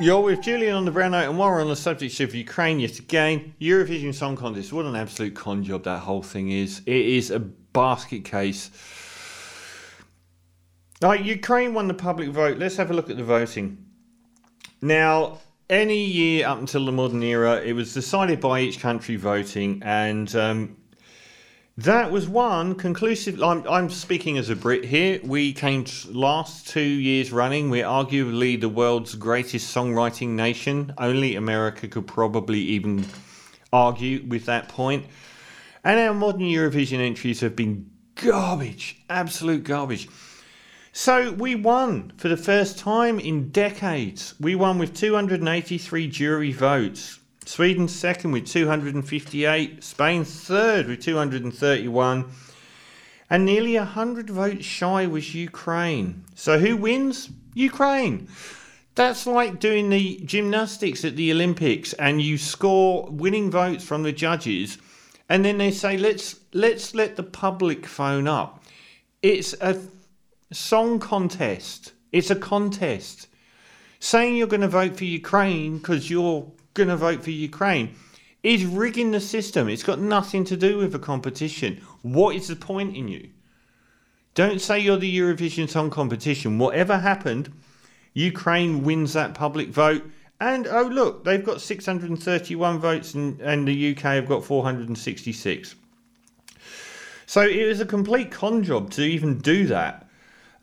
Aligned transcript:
You're 0.00 0.22
with 0.22 0.40
Julian 0.40 0.76
on 0.76 0.86
the 0.86 0.90
Brown 0.90 1.10
Note 1.10 1.28
and 1.28 1.38
we're 1.38 1.60
on 1.60 1.68
the 1.68 1.76
subject 1.76 2.20
of 2.20 2.34
Ukraine 2.34 2.80
yet 2.80 2.98
again. 2.98 3.54
Eurovision 3.60 4.14
Song 4.14 4.34
Contest. 4.34 4.72
What 4.72 4.86
an 4.86 4.96
absolute 4.96 5.34
con 5.34 5.62
job 5.62 5.84
that 5.84 5.98
whole 5.98 6.22
thing 6.22 6.50
is. 6.50 6.80
It 6.86 7.04
is 7.04 7.30
a 7.30 7.38
basket 7.38 8.24
case. 8.24 8.70
Like 11.02 11.22
Ukraine 11.22 11.74
won 11.74 11.86
the 11.86 11.92
public 11.92 12.30
vote. 12.30 12.56
Let's 12.56 12.78
have 12.78 12.90
a 12.90 12.94
look 12.94 13.10
at 13.10 13.18
the 13.18 13.24
voting. 13.24 13.84
Now, 14.80 15.40
any 15.68 16.02
year 16.02 16.46
up 16.46 16.58
until 16.58 16.86
the 16.86 16.92
modern 16.92 17.22
era, 17.22 17.60
it 17.60 17.74
was 17.74 17.92
decided 17.92 18.40
by 18.40 18.60
each 18.60 18.80
country 18.80 19.16
voting, 19.16 19.82
and 19.84 20.34
um, 20.34 20.76
that 21.84 22.10
was 22.10 22.28
one 22.28 22.74
conclusive. 22.74 23.42
I'm, 23.42 23.66
I'm, 23.66 23.88
speaking 23.88 24.36
as 24.36 24.50
a 24.50 24.56
Brit 24.56 24.84
here. 24.84 25.18
We 25.24 25.54
came 25.54 25.86
last 26.10 26.68
two 26.68 26.80
years 26.80 27.32
running. 27.32 27.70
We're 27.70 27.86
arguably 27.86 28.60
the 28.60 28.68
world's 28.68 29.14
greatest 29.14 29.74
songwriting 29.74 30.30
nation. 30.30 30.92
Only 30.98 31.36
America 31.36 31.88
could 31.88 32.06
probably 32.06 32.60
even 32.60 33.06
argue 33.72 34.26
with 34.28 34.44
that 34.44 34.68
point. 34.68 35.06
And 35.82 35.98
our 35.98 36.12
modern 36.12 36.42
Eurovision 36.42 36.98
entries 36.98 37.40
have 37.40 37.56
been 37.56 37.90
garbage, 38.14 39.02
absolute 39.08 39.64
garbage. 39.64 40.06
So 40.92 41.32
we 41.32 41.54
won 41.54 42.12
for 42.18 42.28
the 42.28 42.36
first 42.36 42.78
time 42.78 43.18
in 43.18 43.48
decades. 43.48 44.34
We 44.38 44.54
won 44.54 44.78
with 44.78 44.94
283 44.94 46.08
jury 46.08 46.52
votes. 46.52 47.19
Sweden 47.50 47.88
second 47.88 48.30
with 48.30 48.46
258, 48.46 49.82
Spain 49.82 50.22
third 50.22 50.86
with 50.86 51.00
231, 51.00 52.30
and 53.28 53.44
nearly 53.44 53.76
100 53.76 54.30
votes 54.30 54.64
shy 54.64 55.04
was 55.08 55.34
Ukraine. 55.34 56.24
So 56.36 56.60
who 56.60 56.76
wins? 56.76 57.28
Ukraine. 57.54 58.28
That's 58.94 59.26
like 59.26 59.58
doing 59.58 59.90
the 59.90 60.20
gymnastics 60.24 61.04
at 61.04 61.16
the 61.16 61.32
Olympics 61.32 61.92
and 61.94 62.22
you 62.22 62.38
score 62.38 63.08
winning 63.10 63.50
votes 63.50 63.82
from 63.82 64.04
the 64.04 64.12
judges 64.12 64.78
and 65.28 65.44
then 65.44 65.58
they 65.58 65.72
say 65.72 65.98
let's 65.98 66.38
let's 66.52 66.94
let 66.94 67.16
the 67.16 67.24
public 67.24 67.84
phone 67.84 68.28
up. 68.28 68.62
It's 69.22 69.54
a 69.54 69.76
song 70.52 71.00
contest. 71.00 71.94
It's 72.12 72.30
a 72.30 72.36
contest. 72.36 73.26
Saying 73.98 74.36
you're 74.36 74.46
going 74.46 74.60
to 74.60 74.68
vote 74.68 74.96
for 74.96 75.04
Ukraine 75.04 75.78
because 75.78 76.08
you're 76.08 76.46
going 76.74 76.88
to 76.88 76.96
vote 76.96 77.22
for 77.22 77.30
Ukraine 77.30 77.94
is 78.42 78.64
rigging 78.64 79.10
the 79.10 79.20
system. 79.20 79.68
It's 79.68 79.82
got 79.82 79.98
nothing 79.98 80.44
to 80.44 80.56
do 80.56 80.78
with 80.78 80.94
a 80.94 80.98
competition. 80.98 81.82
What 82.02 82.34
is 82.36 82.48
the 82.48 82.56
point 82.56 82.96
in 82.96 83.08
you? 83.08 83.28
Don't 84.34 84.60
say 84.60 84.78
you're 84.78 84.96
the 84.96 85.18
Eurovision 85.18 85.68
Song 85.68 85.90
Competition. 85.90 86.58
Whatever 86.58 86.98
happened, 86.98 87.52
Ukraine 88.14 88.82
wins 88.84 89.12
that 89.12 89.34
public 89.34 89.68
vote. 89.68 90.08
And 90.40 90.66
oh, 90.66 90.84
look, 90.84 91.24
they've 91.24 91.44
got 91.44 91.60
631 91.60 92.78
votes, 92.78 93.14
and, 93.14 93.40
and 93.40 93.68
the 93.68 93.90
UK 93.90 94.02
have 94.02 94.28
got 94.28 94.44
466. 94.44 95.74
So 97.26 97.42
it 97.42 97.66
was 97.66 97.80
a 97.80 97.86
complete 97.86 98.30
con 98.30 98.64
job 98.64 98.90
to 98.92 99.02
even 99.02 99.38
do 99.38 99.66
that. 99.66 100.08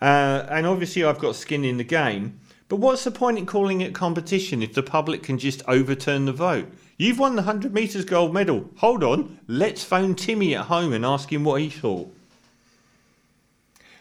Uh, 0.02 0.46
and 0.50 0.66
obviously, 0.66 1.04
I've 1.04 1.20
got 1.20 1.36
skin 1.36 1.64
in 1.64 1.78
the 1.78 1.84
game. 1.84 2.40
But 2.70 2.78
what's 2.78 3.04
the 3.06 3.12
point 3.12 3.38
in 3.38 3.46
calling 3.46 3.82
it 3.82 3.96
competition 3.96 4.62
if 4.62 4.74
the 4.74 4.84
public 4.84 5.24
can 5.24 5.38
just 5.38 5.62
overturn 5.68 6.26
the 6.26 6.34
vote? 6.34 6.70
You've 6.98 7.20
won 7.20 7.36
the 7.36 7.44
100 7.44 7.74
metres 7.74 8.04
gold 8.04 8.34
medal. 8.34 8.70
Hold 8.78 9.04
on, 9.04 9.40
let's 9.48 9.84
phone 9.84 10.16
Timmy 10.16 10.56
at 10.56 10.66
home 10.66 10.92
and 10.94 11.06
ask 11.06 11.32
him 11.32 11.44
what 11.44 11.62
he 11.62 11.70
thought. 11.70 12.14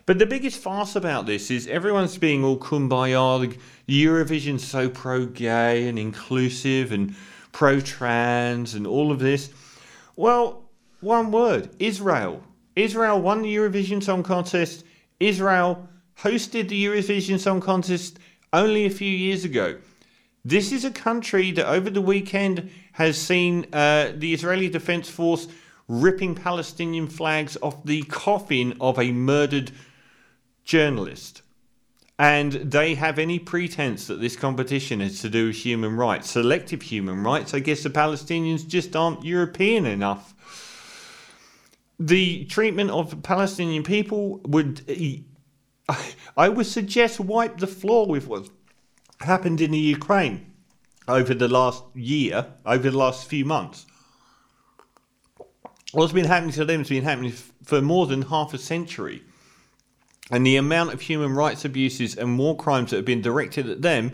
But 0.06 0.18
the 0.20 0.26
biggest 0.26 0.58
farce 0.58 0.94
about 0.94 1.26
this 1.26 1.50
is 1.50 1.66
everyone's 1.66 2.16
being 2.16 2.44
all 2.44 2.58
kumbaya. 2.58 3.56
The 3.86 4.04
Eurovision's 4.04 4.64
so 4.64 4.88
pro 4.88 5.26
gay 5.26 5.88
and 5.88 5.98
inclusive 5.98 6.92
and 6.92 7.14
pro 7.52 7.80
trans 7.80 8.74
and 8.74 8.86
all 8.86 9.10
of 9.10 9.18
this. 9.18 9.50
Well, 10.14 10.62
one 11.00 11.30
word 11.32 11.70
Israel. 11.78 12.42
Israel 12.76 13.20
won 13.20 13.42
the 13.42 13.54
Eurovision 13.54 14.02
Song 14.02 14.22
Contest. 14.22 14.84
Israel 15.18 15.88
hosted 16.18 16.68
the 16.68 16.84
Eurovision 16.84 17.40
Song 17.40 17.60
Contest 17.60 18.18
only 18.56 18.86
a 18.86 18.90
few 18.90 19.10
years 19.10 19.44
ago. 19.44 19.76
This 20.44 20.72
is 20.72 20.84
a 20.84 20.90
country 20.90 21.50
that 21.52 21.68
over 21.68 21.90
the 21.90 22.00
weekend 22.00 22.70
has 22.92 23.20
seen 23.20 23.66
uh, 23.72 24.12
the 24.14 24.32
Israeli 24.32 24.68
Defense 24.68 25.08
Force 25.08 25.48
ripping 25.88 26.34
Palestinian 26.34 27.06
flags 27.06 27.56
off 27.62 27.84
the 27.84 28.02
coffin 28.04 28.76
of 28.80 28.98
a 28.98 29.12
murdered 29.12 29.72
journalist. 30.64 31.42
And 32.18 32.52
they 32.52 32.94
have 32.94 33.18
any 33.18 33.38
pretense 33.38 34.06
that 34.06 34.20
this 34.20 34.36
competition 34.36 35.02
is 35.02 35.20
to 35.20 35.28
do 35.28 35.48
with 35.48 35.56
human 35.56 35.96
rights, 35.96 36.30
selective 36.30 36.80
human 36.80 37.22
rights. 37.22 37.52
I 37.52 37.58
guess 37.58 37.82
the 37.82 37.90
Palestinians 37.90 38.66
just 38.66 38.96
aren't 38.96 39.22
European 39.22 39.84
enough. 39.84 40.32
The 42.00 42.46
treatment 42.46 42.90
of 42.90 43.22
Palestinian 43.22 43.82
people 43.82 44.40
would 44.44 44.82
I 46.36 46.48
would 46.48 46.66
suggest 46.66 47.18
wipe 47.18 47.58
the 47.58 47.66
floor 47.66 48.06
with 48.06 48.26
what 48.26 48.48
happened 49.20 49.60
in 49.60 49.70
the 49.70 49.78
Ukraine 49.78 50.52
over 51.08 51.32
the 51.32 51.48
last 51.48 51.84
year, 51.94 52.46
over 52.66 52.90
the 52.90 52.98
last 52.98 53.28
few 53.28 53.44
months. 53.44 53.86
What's 55.92 56.12
been 56.12 56.26
happening 56.26 56.52
to 56.52 56.64
them 56.64 56.80
has 56.80 56.88
been 56.88 57.04
happening 57.04 57.32
for 57.62 57.80
more 57.80 58.06
than 58.06 58.22
half 58.22 58.52
a 58.52 58.58
century. 58.58 59.22
And 60.30 60.44
the 60.44 60.56
amount 60.56 60.92
of 60.92 61.00
human 61.00 61.32
rights 61.34 61.64
abuses 61.64 62.16
and 62.16 62.38
war 62.38 62.56
crimes 62.56 62.90
that 62.90 62.96
have 62.96 63.04
been 63.04 63.22
directed 63.22 63.70
at 63.70 63.82
them, 63.82 64.12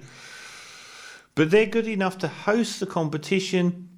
but 1.35 1.51
they're 1.51 1.67
good 1.67 1.89
enough 1.89 2.19
to 2.19 2.29
host 2.29 2.79
the 2.79 2.87
competition 2.87 3.89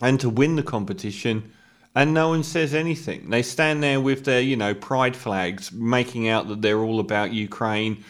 and 0.00 0.18
to 0.18 0.30
win 0.30 0.56
the 0.56 0.62
competition 0.62 1.52
and 1.94 2.14
no 2.14 2.28
one 2.28 2.42
says 2.42 2.74
anything. 2.74 3.30
They 3.30 3.42
stand 3.42 3.82
there 3.82 4.00
with 4.00 4.24
their, 4.24 4.40
you 4.40 4.56
know, 4.56 4.74
pride 4.74 5.14
flags, 5.14 5.70
making 5.72 6.28
out 6.28 6.48
that 6.48 6.62
they're 6.62 6.80
all 6.80 7.00
about 7.00 7.32
Ukraine 7.32 8.04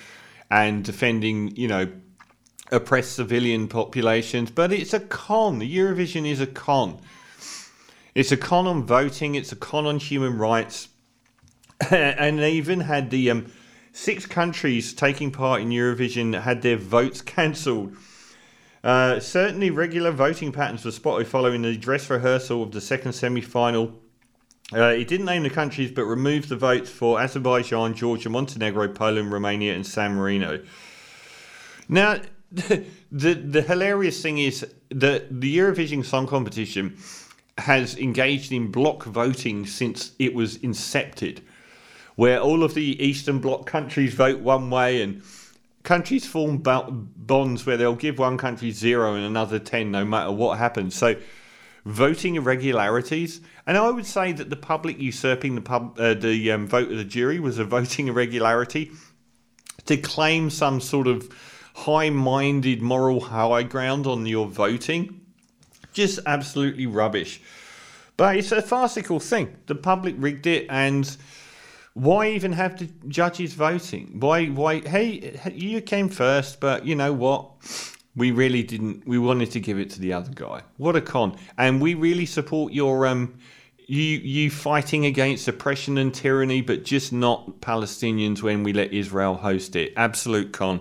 and 0.50 0.84
defending, 0.84 1.56
you 1.56 1.68
know, 1.68 1.90
oppressed 2.70 3.12
civilian 3.12 3.68
populations. 3.68 4.50
But 4.50 4.72
it's 4.72 4.94
a 4.94 5.00
con. 5.00 5.58
The 5.58 5.76
Eurovision 5.76 6.26
is 6.26 6.40
a 6.40 6.46
con. 6.46 7.00
It's 8.14 8.30
a 8.30 8.36
con 8.36 8.66
on 8.66 8.84
voting. 8.84 9.34
It's 9.34 9.52
a 9.52 9.56
con 9.56 9.86
on 9.86 9.98
human 9.98 10.38
rights. 10.38 10.88
and 11.90 12.38
they 12.38 12.52
even 12.52 12.80
had 12.80 13.10
the 13.10 13.30
um, 13.30 13.52
six 13.92 14.26
countries 14.26 14.92
taking 14.92 15.32
part 15.32 15.60
in 15.60 15.70
Eurovision 15.70 16.40
had 16.40 16.62
their 16.62 16.76
votes 16.76 17.20
cancelled 17.20 17.96
uh, 18.84 19.20
certainly, 19.20 19.70
regular 19.70 20.10
voting 20.10 20.50
patterns 20.50 20.84
were 20.84 20.90
spotted 20.90 21.28
following 21.28 21.62
the 21.62 21.76
dress 21.76 22.10
rehearsal 22.10 22.62
of 22.62 22.72
the 22.72 22.80
second 22.80 23.12
semi 23.12 23.40
final. 23.40 24.00
Uh, 24.72 24.92
he 24.92 25.04
didn't 25.04 25.26
name 25.26 25.42
the 25.42 25.50
countries 25.50 25.90
but 25.90 26.04
removed 26.04 26.48
the 26.48 26.56
votes 26.56 26.90
for 26.90 27.20
Azerbaijan, 27.20 27.94
Georgia, 27.94 28.28
Montenegro, 28.28 28.88
Poland, 28.88 29.30
Romania, 29.30 29.74
and 29.74 29.86
San 29.86 30.14
Marino. 30.14 30.62
Now, 31.88 32.20
the, 32.50 32.84
the, 33.12 33.34
the 33.34 33.62
hilarious 33.62 34.20
thing 34.20 34.38
is 34.38 34.66
that 34.90 35.40
the 35.40 35.56
Eurovision 35.56 36.04
Song 36.04 36.26
Competition 36.26 36.96
has 37.58 37.96
engaged 37.96 38.50
in 38.50 38.72
block 38.72 39.04
voting 39.04 39.66
since 39.66 40.12
it 40.18 40.34
was 40.34 40.58
incepted, 40.58 41.40
where 42.16 42.40
all 42.40 42.64
of 42.64 42.74
the 42.74 43.00
Eastern 43.02 43.38
Bloc 43.38 43.66
countries 43.66 44.14
vote 44.14 44.40
one 44.40 44.70
way 44.70 45.02
and 45.02 45.22
countries 45.82 46.26
form 46.26 46.58
bonds 46.58 47.66
where 47.66 47.76
they'll 47.76 47.94
give 47.94 48.18
one 48.18 48.38
country 48.38 48.70
zero 48.70 49.14
and 49.14 49.24
another 49.24 49.58
10 49.58 49.90
no 49.90 50.04
matter 50.04 50.30
what 50.30 50.58
happens. 50.58 50.94
So 50.94 51.16
voting 51.84 52.36
irregularities, 52.36 53.40
and 53.66 53.76
I 53.76 53.90
would 53.90 54.06
say 54.06 54.32
that 54.32 54.50
the 54.50 54.56
public 54.56 55.00
usurping 55.00 55.54
the 55.54 55.60
pub, 55.60 55.98
uh, 55.98 56.14
the 56.14 56.52
um, 56.52 56.68
vote 56.68 56.90
of 56.90 56.98
the 56.98 57.04
jury 57.04 57.40
was 57.40 57.58
a 57.58 57.64
voting 57.76 58.08
irregularity 58.08 58.92
to 59.86 59.96
claim 59.96 60.50
some 60.50 60.80
sort 60.80 61.06
of 61.06 61.28
high-minded 61.74 62.82
moral 62.82 63.20
high 63.20 63.62
ground 63.62 64.06
on 64.06 64.26
your 64.26 64.46
voting. 64.46 65.20
Just 65.92 66.20
absolutely 66.26 66.86
rubbish. 66.86 67.40
But 68.16 68.36
it's 68.36 68.52
a 68.52 68.62
farcical 68.62 69.20
thing. 69.20 69.56
The 69.66 69.74
public 69.74 70.14
rigged 70.18 70.46
it 70.46 70.66
and 70.68 71.16
why 71.94 72.28
even 72.30 72.52
have 72.52 72.78
the 72.78 72.88
judges 73.08 73.54
voting? 73.54 74.18
Why? 74.18 74.46
Why? 74.46 74.80
Hey, 74.80 75.38
you 75.52 75.80
came 75.80 76.08
first, 76.08 76.60
but 76.60 76.86
you 76.86 76.94
know 76.94 77.12
what? 77.12 77.50
We 78.16 78.30
really 78.30 78.62
didn't. 78.62 79.06
We 79.06 79.18
wanted 79.18 79.50
to 79.52 79.60
give 79.60 79.78
it 79.78 79.90
to 79.90 80.00
the 80.00 80.12
other 80.12 80.32
guy. 80.34 80.62
What 80.78 80.96
a 80.96 81.00
con! 81.00 81.36
And 81.58 81.80
we 81.82 81.94
really 81.94 82.26
support 82.26 82.72
your 82.72 83.06
um, 83.06 83.38
you 83.86 84.02
you 84.02 84.50
fighting 84.50 85.04
against 85.04 85.48
oppression 85.48 85.98
and 85.98 86.14
tyranny, 86.14 86.62
but 86.62 86.84
just 86.84 87.12
not 87.12 87.60
Palestinians 87.60 88.42
when 88.42 88.62
we 88.62 88.72
let 88.72 88.92
Israel 88.92 89.34
host 89.34 89.76
it. 89.76 89.92
Absolute 89.96 90.52
con. 90.52 90.70